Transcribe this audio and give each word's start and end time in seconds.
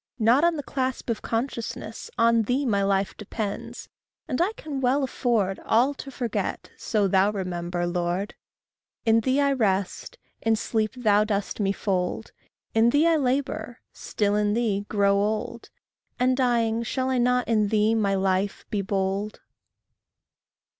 Not 0.17 0.43
on 0.43 0.55
the 0.55 0.63
clasp 0.63 1.11
Of 1.11 1.21
consciousness 1.21 2.09
on 2.17 2.41
thee 2.41 2.65
My 2.65 2.81
life 2.81 3.15
depends; 3.15 3.87
and 4.27 4.41
I 4.41 4.51
can 4.53 4.81
well 4.81 5.03
afford 5.03 5.59
All 5.63 5.93
to 5.93 6.09
forget, 6.09 6.71
so 6.75 7.07
thou 7.07 7.29
remember, 7.29 7.85
Lord. 7.85 8.33
In 9.05 9.19
thee 9.19 9.39
I 9.39 9.53
rest; 9.53 10.17
in 10.41 10.55
sleep 10.55 10.95
thou 10.95 11.23
dost 11.23 11.59
me 11.59 11.71
fold; 11.71 12.31
In 12.73 12.89
thee 12.89 13.05
I 13.05 13.15
labour; 13.15 13.79
still 13.93 14.35
in 14.35 14.55
thee, 14.55 14.87
grow 14.89 15.17
old; 15.17 15.69
And 16.19 16.35
dying, 16.35 16.81
shall 16.81 17.11
I 17.11 17.19
not 17.19 17.47
in 17.47 17.67
thee, 17.67 17.93
my 17.93 18.15
Life, 18.15 18.65
be 18.71 18.81
bold? 18.81 19.39